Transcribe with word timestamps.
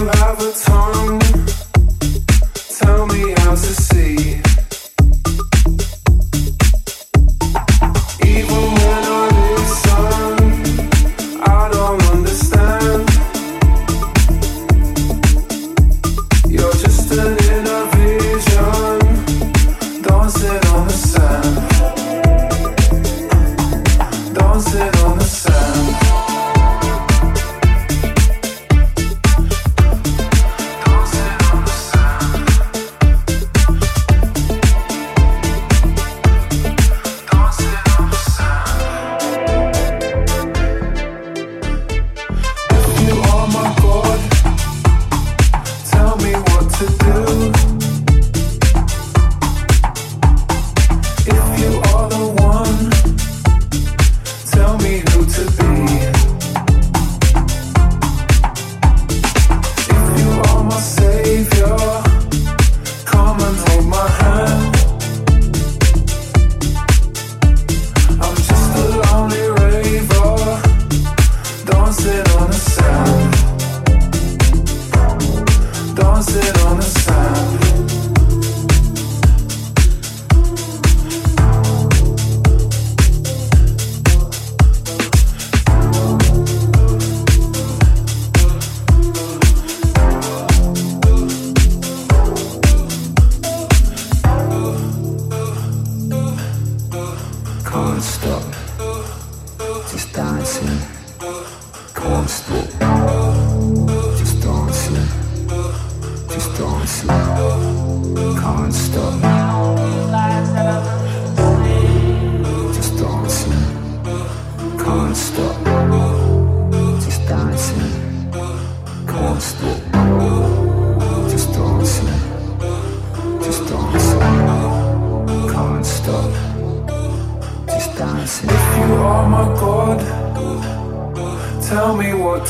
you 0.00 0.06
have 0.06 0.40
a 0.40 0.52
tongue. 0.52 1.19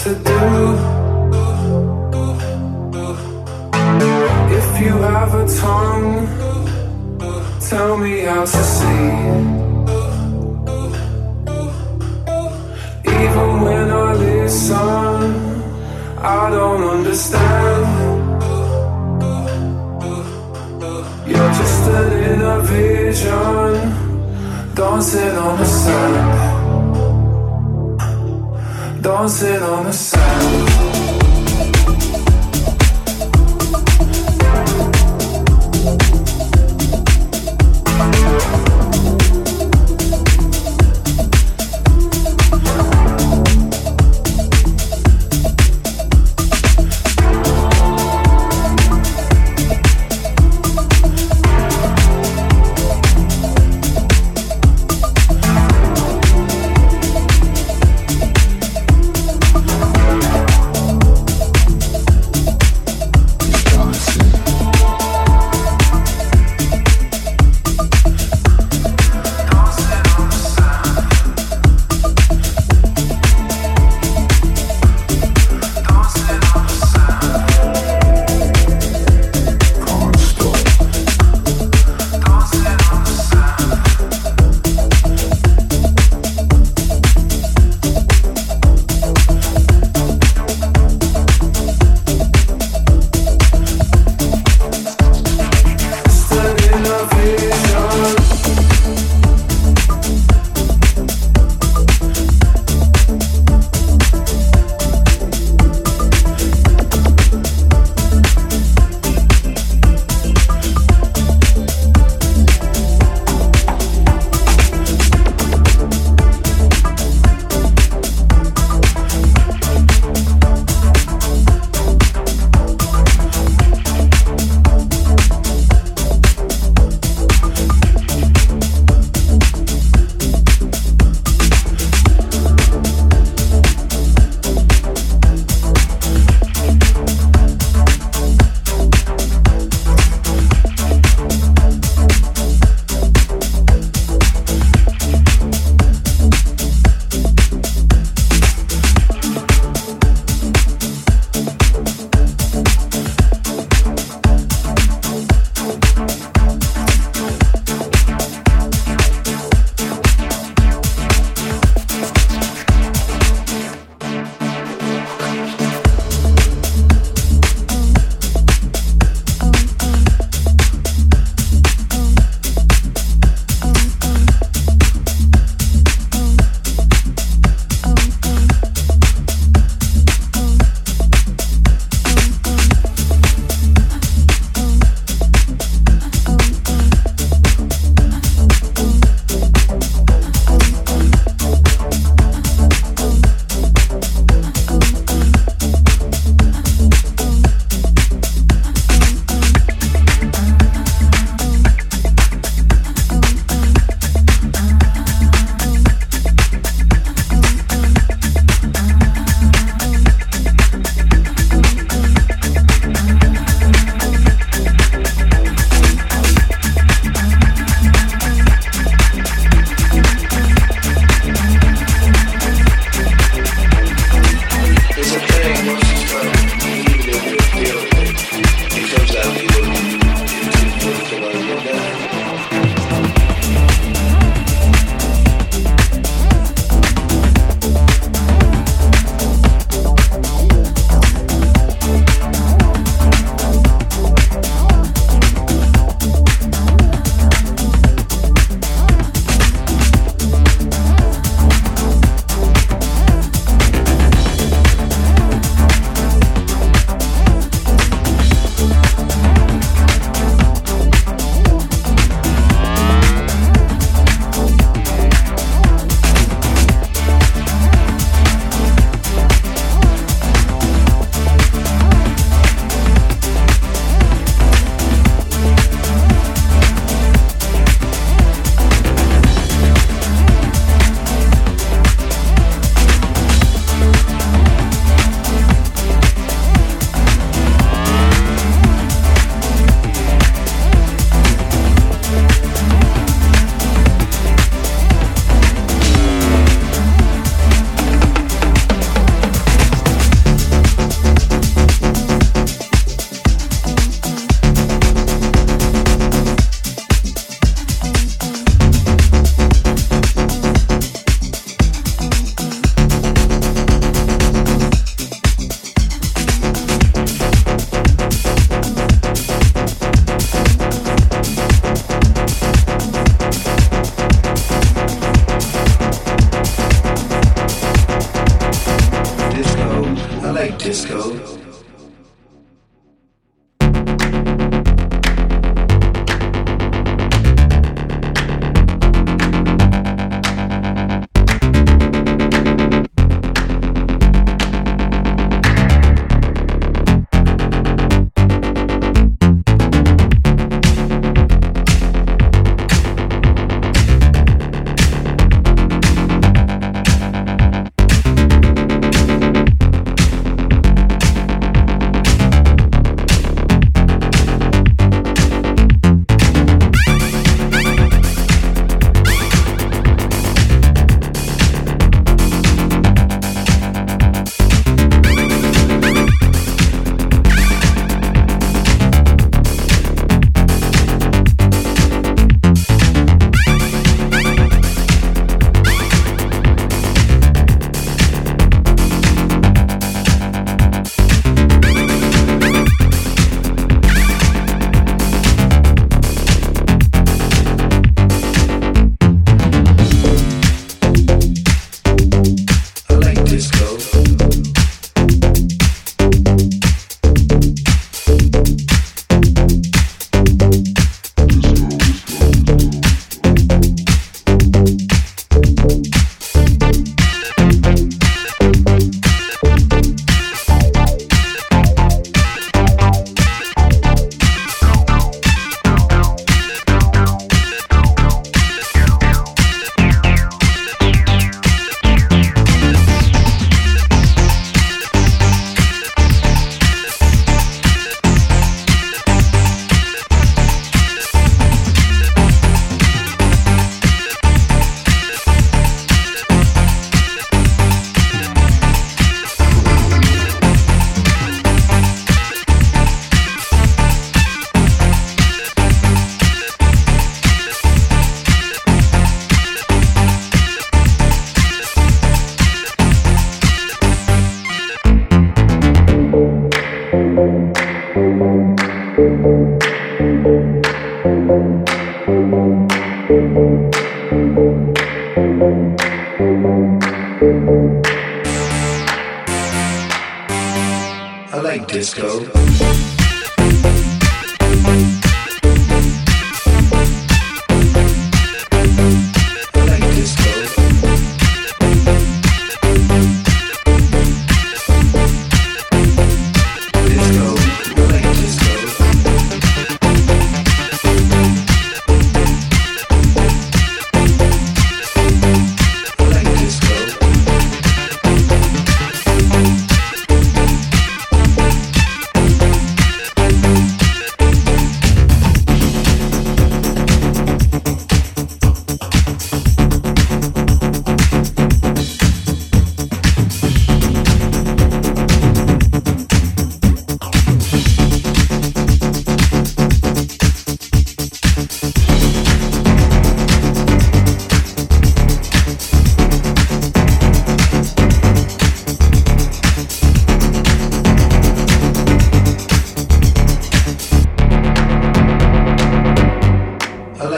to 0.03 0.15
do. 0.15 0.80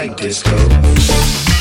like 0.03 0.17
disco. 0.17 1.52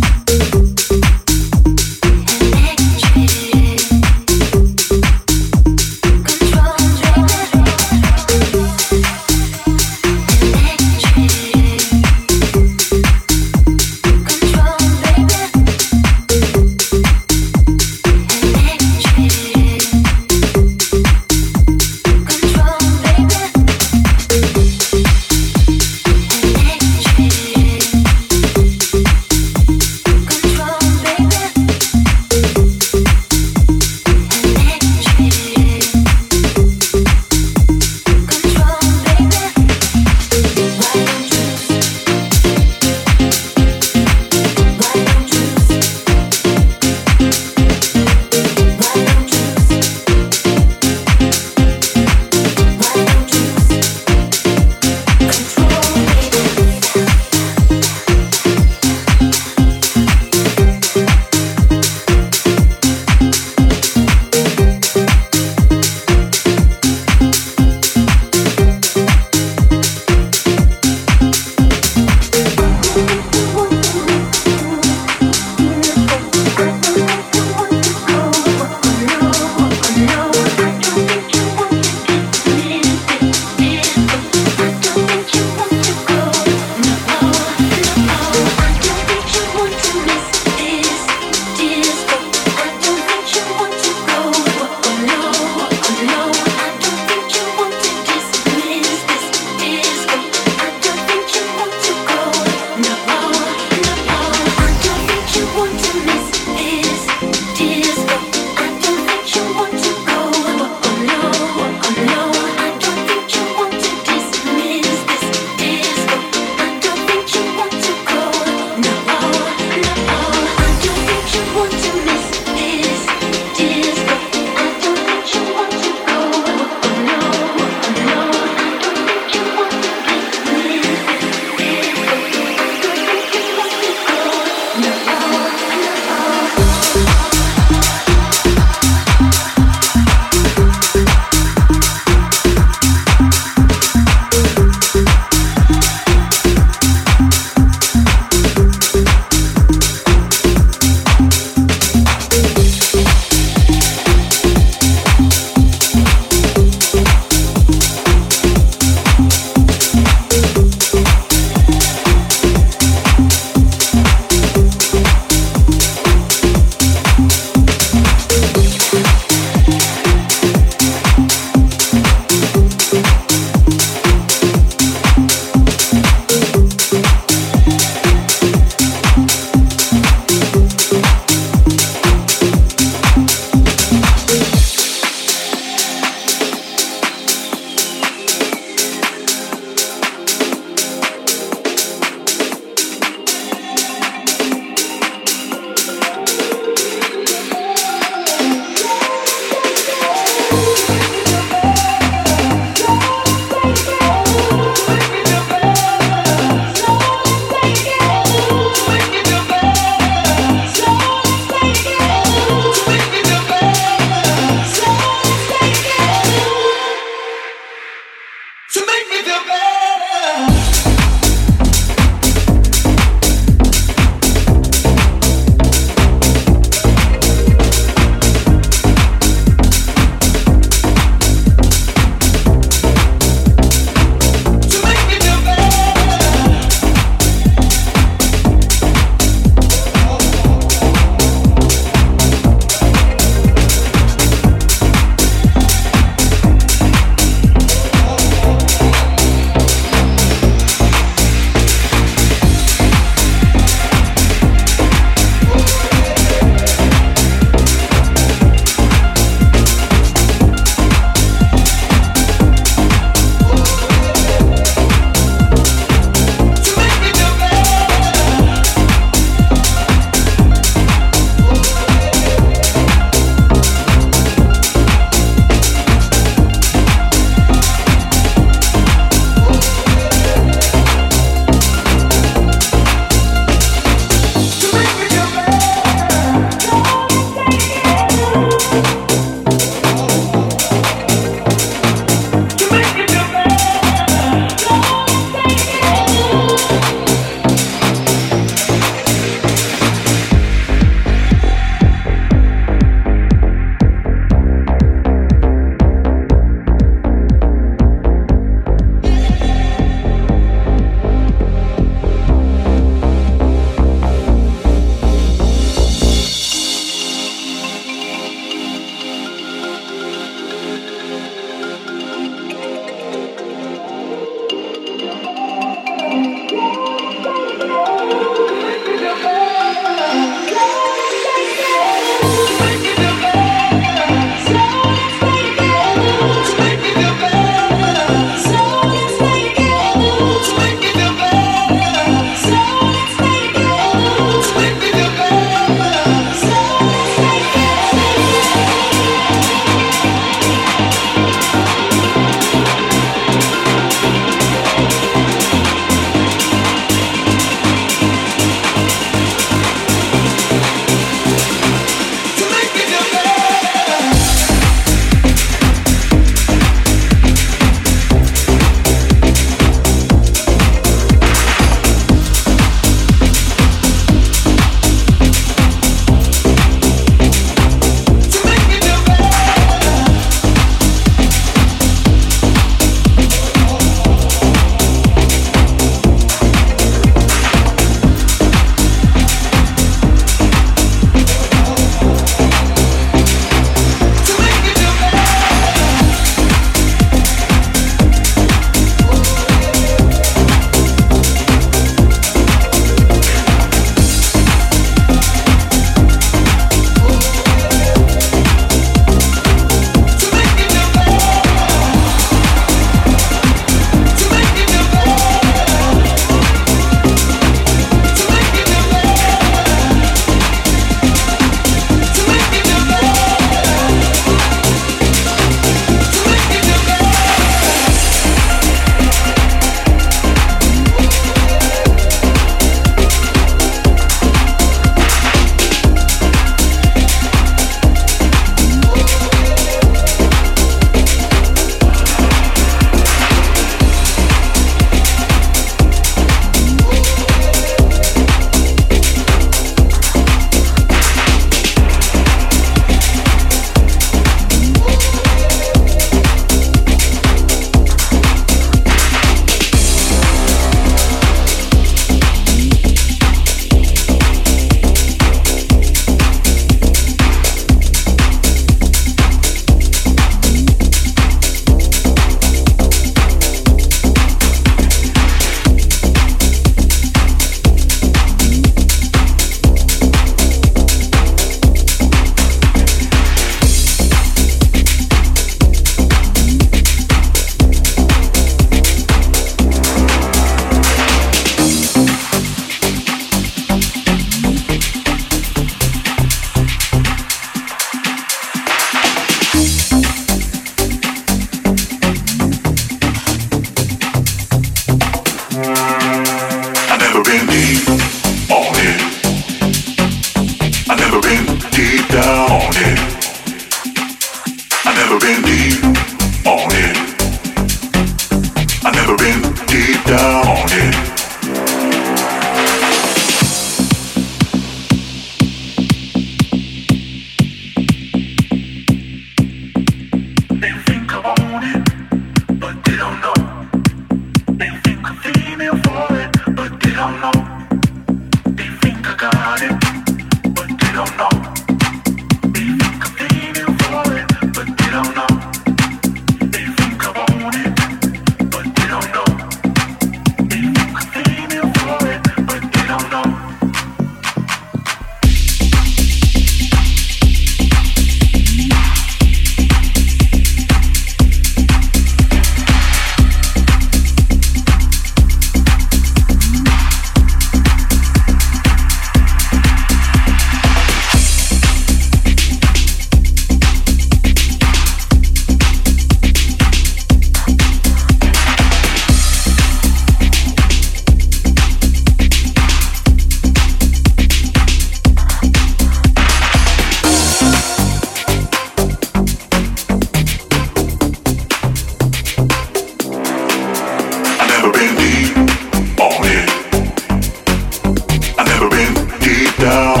down. 599.61 600.00